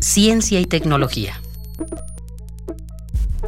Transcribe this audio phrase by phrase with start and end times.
[0.00, 1.40] ciencia y tecnología.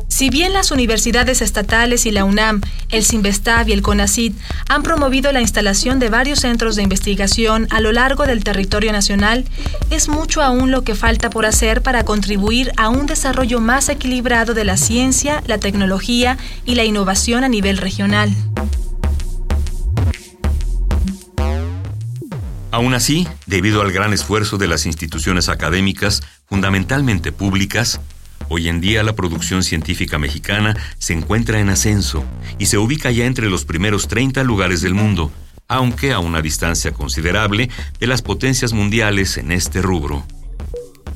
[0.08, 2.60] Si bien las universidades estatales y la UNAM,
[2.90, 4.36] el CINVESTAB y el CONACYT
[4.68, 9.46] han promovido la instalación de varios centros de investigación a lo largo del territorio nacional,
[9.90, 14.54] es mucho aún lo que falta por hacer para contribuir a un desarrollo más equilibrado
[14.54, 18.34] de la ciencia, la tecnología y la innovación a nivel regional.
[22.72, 28.00] Aún así, debido al gran esfuerzo de las instituciones académicas, fundamentalmente públicas,
[28.48, 32.22] Hoy en día la producción científica mexicana se encuentra en ascenso
[32.58, 35.32] y se ubica ya entre los primeros 30 lugares del mundo,
[35.68, 40.26] aunque a una distancia considerable de las potencias mundiales en este rubro.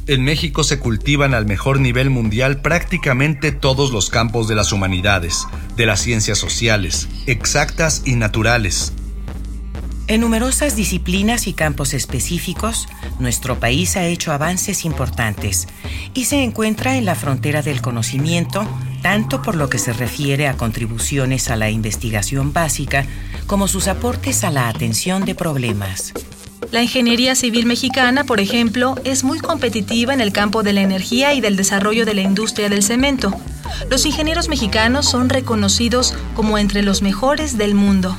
[0.06, 5.46] En México se cultivan al mejor nivel mundial prácticamente todos los campos de las humanidades,
[5.76, 8.92] de las ciencias sociales, exactas y naturales,
[10.08, 12.86] en numerosas disciplinas y campos específicos,
[13.18, 15.66] nuestro país ha hecho avances importantes
[16.14, 18.66] y se encuentra en la frontera del conocimiento,
[19.02, 23.04] tanto por lo que se refiere a contribuciones a la investigación básica
[23.46, 26.12] como sus aportes a la atención de problemas.
[26.70, 31.34] La ingeniería civil mexicana, por ejemplo, es muy competitiva en el campo de la energía
[31.34, 33.32] y del desarrollo de la industria del cemento.
[33.90, 38.16] Los ingenieros mexicanos son reconocidos como entre los mejores del mundo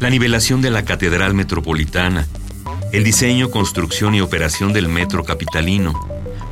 [0.00, 2.26] la nivelación de la Catedral Metropolitana,
[2.90, 5.92] el diseño, construcción y operación del metro capitalino,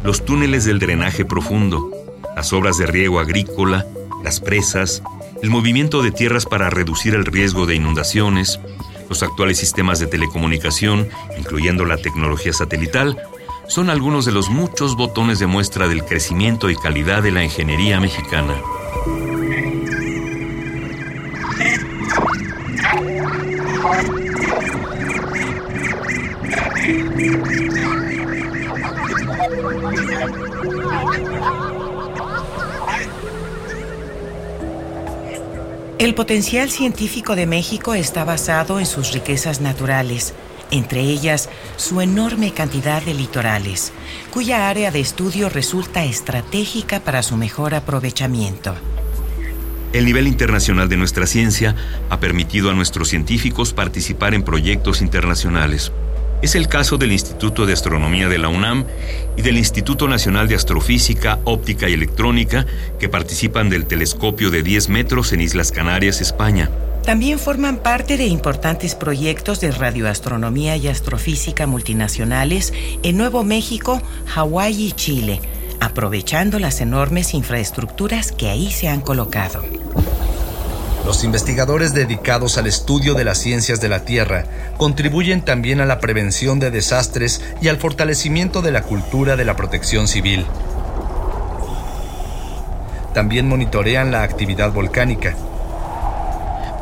[0.05, 1.91] los túneles del drenaje profundo,
[2.37, 3.87] las obras de riego agrícola,
[4.23, 5.03] las presas,
[5.43, 8.61] el movimiento de tierras para reducir el riesgo de inundaciones,
[9.09, 13.17] los actuales sistemas de telecomunicación, incluyendo la tecnología satelital,
[13.67, 17.99] son algunos de los muchos botones de muestra del crecimiento y calidad de la ingeniería
[17.99, 18.55] mexicana.
[35.99, 40.33] El potencial científico de México está basado en sus riquezas naturales,
[40.71, 43.93] entre ellas su enorme cantidad de litorales,
[44.31, 48.75] cuya área de estudio resulta estratégica para su mejor aprovechamiento.
[49.93, 51.77] El nivel internacional de nuestra ciencia
[52.09, 55.93] ha permitido a nuestros científicos participar en proyectos internacionales.
[56.41, 58.85] Es el caso del Instituto de Astronomía de la UNAM
[59.37, 62.65] y del Instituto Nacional de Astrofísica, Óptica y Electrónica,
[63.01, 66.71] que participan del telescopio de 10 metros en Islas Canarias, España.
[67.05, 72.73] También forman parte de importantes proyectos de radioastronomía y astrofísica multinacionales
[73.03, 75.41] en Nuevo México, Hawái y Chile,
[75.81, 79.65] aprovechando las enormes infraestructuras que ahí se han colocado.
[81.09, 84.45] Los investigadores dedicados al estudio de las ciencias de la Tierra
[84.77, 89.57] contribuyen también a la prevención de desastres y al fortalecimiento de la cultura de la
[89.57, 90.45] protección civil.
[93.15, 95.35] También monitorean la actividad volcánica.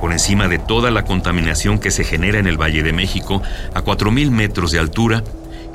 [0.00, 3.42] Por encima de toda la contaminación que se genera en el Valle de México,
[3.74, 5.22] a 4.000 metros de altura,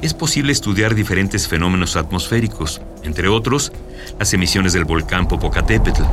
[0.02, 3.72] es posible estudiar diferentes fenómenos atmosféricos, entre otros,
[4.20, 6.04] las emisiones del volcán Popocatépetl.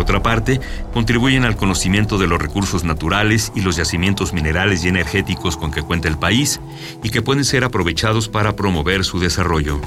[0.00, 0.60] Otra parte,
[0.94, 5.82] contribuyen al conocimiento de los recursos naturales y los yacimientos minerales y energéticos con que
[5.82, 6.60] cuenta el país
[7.02, 9.80] y que pueden ser aprovechados para promover su desarrollo.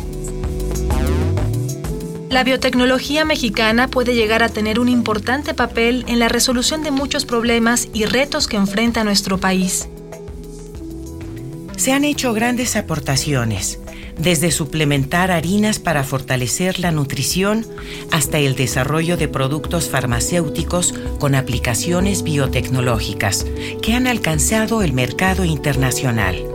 [2.30, 7.26] La biotecnología mexicana puede llegar a tener un importante papel en la resolución de muchos
[7.26, 9.88] problemas y retos que enfrenta nuestro país.
[11.78, 13.80] Se han hecho grandes aportaciones
[14.18, 17.66] desde suplementar harinas para fortalecer la nutrición
[18.12, 23.46] hasta el desarrollo de productos farmacéuticos con aplicaciones biotecnológicas
[23.82, 26.53] que han alcanzado el mercado internacional.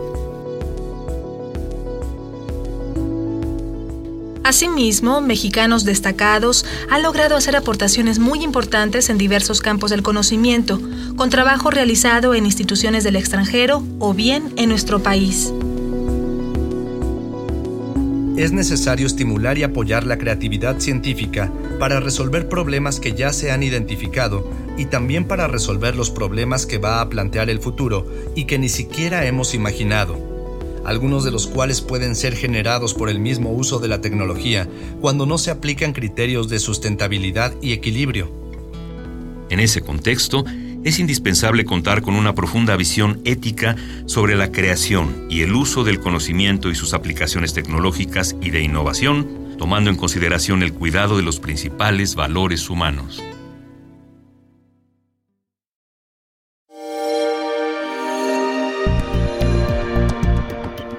[4.43, 10.79] Asimismo, mexicanos destacados han logrado hacer aportaciones muy importantes en diversos campos del conocimiento,
[11.15, 15.53] con trabajo realizado en instituciones del extranjero o bien en nuestro país.
[18.37, 23.63] Es necesario estimular y apoyar la creatividad científica para resolver problemas que ya se han
[23.63, 28.57] identificado y también para resolver los problemas que va a plantear el futuro y que
[28.57, 30.28] ni siquiera hemos imaginado,
[30.89, 34.67] algunos de los cuales pueden ser generados por el mismo uso de la tecnología
[34.99, 38.31] cuando no se aplican criterios de sustentabilidad y equilibrio.
[39.51, 40.45] En ese contexto,
[40.83, 43.75] es indispensable contar con una profunda visión ética
[44.05, 49.55] sobre la creación y el uso del conocimiento y sus aplicaciones tecnológicas y de innovación,
[49.57, 53.21] tomando en consideración el cuidado de los principales valores humanos.